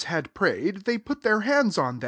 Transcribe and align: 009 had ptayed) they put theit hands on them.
009 0.03 0.09
had 0.15 0.33
ptayed) 0.33 0.83
they 0.85 0.97
put 0.97 1.21
theit 1.21 1.43
hands 1.43 1.77
on 1.77 1.85
them. 1.99 1.99